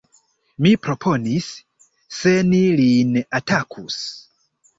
mi 0.65 0.69
proponis: 0.85 1.49
se 2.21 2.33
ni 2.49 2.63
lin 2.81 3.13
atakus! 3.43 4.01